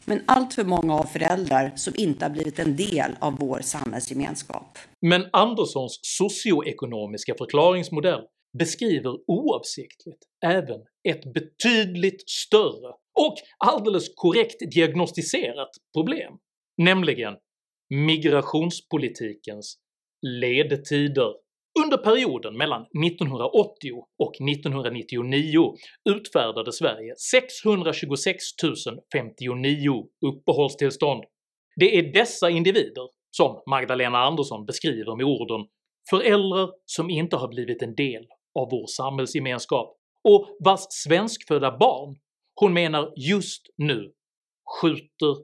Men 0.10 0.24
allt 0.26 0.54
för 0.54 0.64
många 0.64 0.94
har 0.94 1.04
föräldrar 1.04 1.72
som 1.76 1.94
inte 1.98 2.26
har 2.26 2.30
blivit 2.30 2.60
en 2.60 2.76
del 2.76 3.16
av 3.22 3.38
vår 3.40 3.60
samhällsgemenskap. 3.62 4.78
Men 5.02 5.30
Anderssons 5.34 6.00
socioekonomiska 6.02 7.36
förklaringsmodell 7.38 8.22
beskriver 8.60 9.12
oavsiktligt 9.28 10.24
även 10.46 10.80
ett 11.10 11.34
betydligt 11.34 12.30
större 12.30 12.94
och 13.20 13.36
alldeles 13.58 14.04
korrekt 14.16 14.60
diagnostiserat 14.72 15.70
problem, 15.98 16.34
nämligen 16.78 17.34
migrationspolitikens 17.90 19.78
ledtider. 20.28 21.34
Under 21.84 21.98
perioden 21.98 22.58
mellan 22.58 22.82
1980 22.82 23.92
och 24.20 24.34
1999 24.50 25.74
utfärdade 26.10 26.72
Sverige 26.72 27.14
626 27.32 28.44
059 29.14 30.06
uppehållstillstånd. 30.26 31.24
Det 31.76 31.98
är 31.98 32.14
dessa 32.14 32.50
individer 32.50 33.10
som 33.32 33.62
Magdalena 33.70 34.18
Andersson 34.18 34.66
beskriver 34.66 35.16
med 35.16 35.26
orden 35.26 35.68
“föräldrar 36.10 36.70
som 36.86 37.10
inte 37.10 37.36
har 37.36 37.48
blivit 37.48 37.82
en 37.82 37.96
del 37.96 38.24
av 38.60 38.68
vår 38.72 38.88
samhällsgemenskap” 38.88 39.98
och 40.24 40.58
vars 40.60 40.86
svenskfödda 40.90 41.78
barn 41.78 42.16
hon 42.56 42.74
menar 42.74 43.14
just 43.16 43.62
nu 43.78 44.12
skjuter 44.82 45.36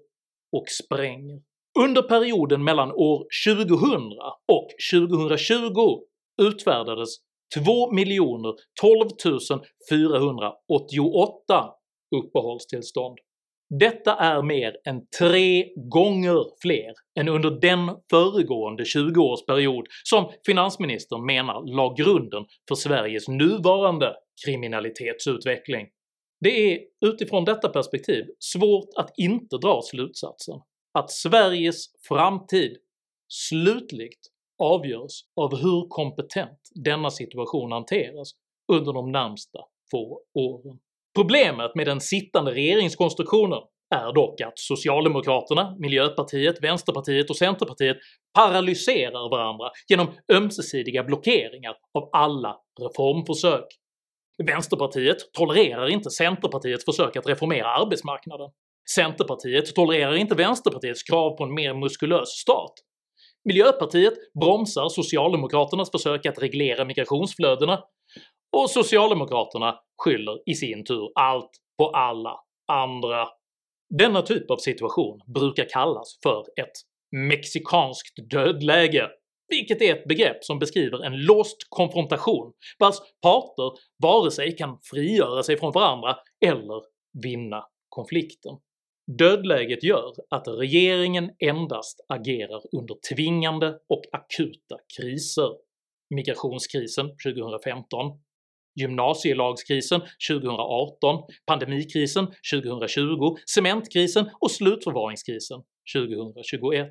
och 0.51 0.65
spränger. 0.83 1.41
Under 1.79 2.01
perioden 2.01 2.63
mellan 2.63 2.91
år 2.91 3.25
2000 3.47 4.01
och 4.47 4.69
2020 4.91 6.05
utfärdades 6.41 7.09
2 7.55 7.63
012 8.81 9.09
488 9.89 11.73
uppehållstillstånd. 12.15 13.17
Detta 13.79 14.15
är 14.15 14.41
mer 14.41 14.75
än 14.85 15.07
tre 15.19 15.65
gånger 15.75 16.45
fler 16.61 16.93
än 17.19 17.29
under 17.29 17.51
den 17.51 17.95
föregående 18.09 18.83
20-årsperiod 18.83 19.83
som 20.03 20.31
finansministern 20.45 21.25
menar 21.25 21.75
la 21.75 21.93
grunden 21.93 22.45
för 22.67 22.75
Sveriges 22.75 23.27
nuvarande 23.27 24.15
kriminalitetsutveckling. 24.45 25.87
Det 26.39 26.73
är 26.73 26.79
utifrån 27.05 27.45
detta 27.45 27.69
perspektiv 27.69 28.25
svårt 28.39 28.89
att 28.95 29.09
inte 29.17 29.57
dra 29.57 29.81
slutsatsen 29.83 30.55
att 30.93 31.11
Sveriges 31.11 31.85
framtid 32.07 32.77
slutligt 33.27 34.19
avgörs 34.63 35.21
av 35.35 35.55
hur 35.55 35.87
kompetent 35.89 36.59
denna 36.75 37.09
situation 37.09 37.71
hanteras 37.71 38.31
under 38.73 38.93
de 38.93 39.11
närmsta 39.11 39.59
få 39.91 40.21
åren. 40.33 40.79
Problemet 41.15 41.75
med 41.75 41.87
den 41.87 42.01
sittande 42.01 42.51
regeringskonstruktionen 42.51 43.59
är 43.95 44.13
dock 44.13 44.41
att 44.41 44.59
socialdemokraterna, 44.59 45.75
miljöpartiet, 45.79 46.63
vänsterpartiet 46.63 47.29
och 47.29 47.35
centerpartiet 47.35 47.97
paralyserar 48.33 49.29
varandra 49.29 49.69
genom 49.87 50.07
ömsesidiga 50.33 51.03
blockeringar 51.03 51.75
av 51.93 52.09
alla 52.11 52.57
reformförsök. 52.81 53.65
Vänsterpartiet 54.43 55.17
tolererar 55.33 55.87
inte 55.87 56.09
Centerpartiets 56.09 56.85
försök 56.85 57.15
att 57.15 57.27
reformera 57.27 57.67
arbetsmarknaden. 57.67 58.49
Centerpartiet 58.95 59.75
tolererar 59.75 60.15
inte 60.15 60.35
Vänsterpartiets 60.35 61.03
krav 61.03 61.37
på 61.37 61.43
en 61.43 61.53
mer 61.53 61.73
muskulös 61.73 62.29
stat. 62.29 62.73
Miljöpartiet 63.45 64.13
bromsar 64.39 64.89
Socialdemokraternas 64.89 65.91
försök 65.91 66.25
att 66.25 66.41
reglera 66.41 66.85
migrationsflödena, 66.85 67.83
och 68.57 68.69
Socialdemokraterna 68.69 69.79
skyller 70.03 70.49
i 70.49 70.53
sin 70.53 70.85
tur 70.85 71.11
allt 71.15 71.51
på 71.77 71.89
alla 71.89 72.39
andra. 72.71 73.27
Denna 73.97 74.21
typ 74.21 74.51
av 74.51 74.57
situation 74.57 75.21
brukar 75.35 75.69
kallas 75.69 76.19
för 76.23 76.39
ett 76.39 76.73
“mexikanskt 77.11 78.29
dödläge” 78.31 79.09
vilket 79.47 79.81
är 79.81 79.95
ett 79.95 80.07
begrepp 80.07 80.43
som 80.43 80.59
beskriver 80.59 81.05
en 81.05 81.25
låst 81.25 81.57
konfrontation 81.69 82.53
vars 82.79 82.95
parter 83.21 83.71
vare 84.03 84.31
sig 84.31 84.55
kan 84.55 84.79
frigöra 84.91 85.43
sig 85.43 85.57
från 85.57 85.71
varandra 85.71 86.17
eller 86.45 86.81
vinna 87.23 87.63
konflikten. 87.89 88.51
Dödläget 89.07 89.83
gör 89.83 90.13
att 90.29 90.47
regeringen 90.47 91.31
endast 91.39 92.05
agerar 92.09 92.61
under 92.77 92.95
tvingande 93.15 93.79
och 93.89 94.01
akuta 94.11 94.77
kriser. 94.97 95.49
Migrationskrisen 96.15 97.05
2015, 97.25 98.11
gymnasielagskrisen 98.79 100.01
2018, 100.29 101.23
pandemikrisen 101.45 102.27
2020, 102.53 103.35
cementkrisen 103.55 104.29
och 104.39 104.51
slutförvaringskrisen 104.51 105.61
2021. 105.95 106.87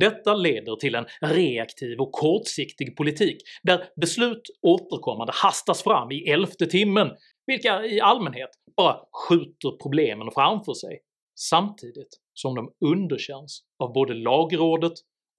Detta 0.00 0.34
leder 0.34 0.76
till 0.76 0.94
en 0.94 1.06
reaktiv 1.20 2.00
och 2.00 2.12
kortsiktig 2.12 2.96
politik 2.96 3.36
där 3.62 3.84
beslut 4.00 4.42
återkommande 4.62 5.32
hastas 5.36 5.82
fram 5.82 6.12
i 6.12 6.30
elfte 6.30 6.66
timmen, 6.66 7.10
vilka 7.46 7.84
i 7.84 8.00
allmänhet 8.00 8.50
bara 8.76 9.00
skjuter 9.12 9.82
problemen 9.82 10.30
framför 10.34 10.74
sig, 10.74 11.00
samtidigt 11.38 12.20
som 12.34 12.54
de 12.54 12.72
underkänns 12.84 13.62
av 13.78 13.92
både 13.92 14.14
lagrådet 14.14 14.92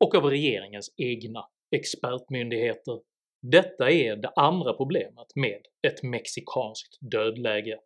och 0.04 0.16
av 0.16 0.24
regeringens 0.24 0.94
egna 0.98 1.46
expertmyndigheter. 1.76 3.00
Detta 3.52 3.92
är 3.92 4.16
det 4.16 4.32
andra 4.36 4.74
problemet 4.74 5.28
med 5.36 5.62
ett 5.88 6.04
mexikanskt 6.04 6.98
dödläge. 7.12 7.78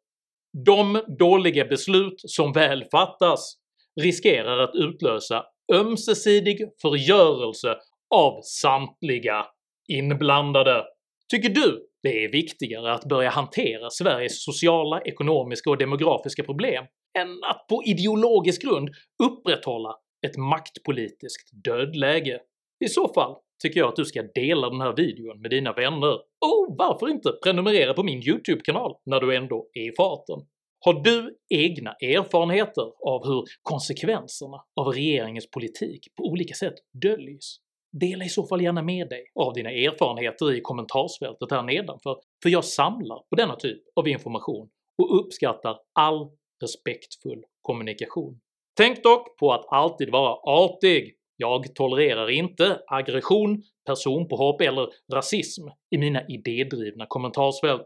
De 0.65 1.02
dåliga 1.19 1.65
beslut 1.65 2.15
som 2.17 2.54
väl 2.54 2.86
fattas 2.91 3.58
riskerar 4.02 4.58
att 4.58 4.76
utlösa 4.76 5.45
ömsesidig 5.74 6.58
förgörelse 6.82 7.78
av 8.15 8.41
samtliga 8.43 9.45
inblandade. 9.88 10.84
Tycker 11.32 11.50
du 11.50 11.88
det 12.04 12.24
är 12.24 12.32
viktigare 12.32 12.93
att 12.93 13.06
börja 13.06 13.30
hantera 13.30 13.89
Sveriges 13.89 14.43
sociala, 14.43 15.02
ekonomiska 15.02 15.69
och 15.69 15.78
demografiska 15.78 16.43
problem 16.43 16.86
än 17.19 17.43
att 17.43 17.67
på 17.67 17.84
ideologisk 17.86 18.62
grund 18.62 18.89
upprätthålla 19.24 19.95
ett 20.28 20.38
maktpolitiskt 20.38 21.50
dödläge? 21.63 22.39
I 22.86 22.88
så 22.88 23.13
fall 23.13 23.36
tycker 23.63 23.80
jag 23.80 23.89
att 23.89 23.95
du 23.95 24.06
ska 24.06 24.24
dela 24.36 24.69
den 24.69 24.82
här 24.82 24.95
videon 24.95 25.41
med 25.41 25.52
dina 25.52 25.74
vänner, 25.74 26.13
och 26.45 26.76
varför 26.78 27.10
inte 27.10 27.32
prenumerera 27.43 27.93
på 27.93 28.04
min 28.04 28.28
YouTube-kanal 28.28 28.95
när 29.06 29.19
du 29.19 29.36
ändå 29.36 29.69
är 29.74 29.91
i 29.91 29.95
farten? 29.97 30.47
Har 30.86 30.93
du 30.93 31.38
egna 31.50 31.91
erfarenheter 31.91 32.84
av 33.08 33.28
hur 33.28 33.43
konsekvenserna 33.62 34.58
av 34.76 34.88
regeringens 34.88 35.50
politik 35.50 36.08
på 36.17 36.24
olika 36.24 36.54
sätt 36.54 36.74
döljs? 37.02 37.58
Dela 38.00 38.26
i 38.26 38.30
så 38.30 38.47
fall 38.47 38.62
gärna 38.62 38.82
med 38.82 39.10
dig 39.10 39.24
av 39.36 39.54
dina 39.54 39.71
erfarenheter 39.71 40.54
i 40.54 40.62
kommentarsfältet 40.62 41.52
här 41.52 41.63
nedanför, 41.63 42.17
för 42.43 42.50
jag 42.50 42.65
samlar 42.65 43.17
på 43.30 43.36
denna 43.36 43.56
typ 43.56 43.82
av 43.95 44.08
information 44.08 44.69
och 45.02 45.19
uppskattar 45.19 45.78
all 46.00 46.30
respektfull 46.62 47.43
kommunikation. 47.62 48.39
Tänk 48.78 49.04
dock 49.04 49.38
på 49.38 49.54
att 49.54 49.65
alltid 49.71 50.12
vara 50.12 50.34
artig. 50.34 51.15
Jag 51.38 51.76
tolererar 51.76 52.30
inte 52.30 52.82
aggression, 52.88 53.63
personpåhopp 53.86 54.62
eller 54.62 54.89
rasism 55.13 55.67
i 55.89 55.97
mina 55.97 56.28
idédrivna 56.28 57.06
kommentarsfält. 57.10 57.84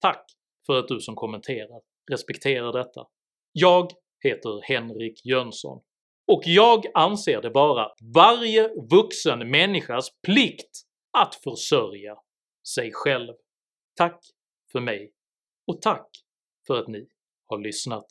Tack 0.00 0.24
för 0.66 0.78
att 0.78 0.88
du 0.88 1.00
som 1.00 1.14
kommenterar 1.14 1.80
respekterar 2.10 2.72
detta. 2.72 3.06
Jag 3.52 3.90
heter 4.24 4.60
Henrik 4.62 5.20
Jönsson 5.24 5.80
och 6.32 6.42
jag 6.44 6.84
anser 6.94 7.42
det 7.42 7.50
vara 7.50 7.88
varje 8.14 8.68
vuxen 8.90 9.50
människas 9.50 10.10
plikt 10.26 10.70
att 11.18 11.34
försörja 11.34 12.16
sig 12.74 12.90
själv. 12.92 13.34
Tack 13.96 14.20
för 14.72 14.80
mig, 14.80 15.12
och 15.66 15.82
tack 15.82 16.10
för 16.66 16.78
att 16.78 16.88
ni 16.88 17.08
har 17.48 17.58
lyssnat. 17.58 18.04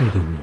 Mm. 0.00 0.37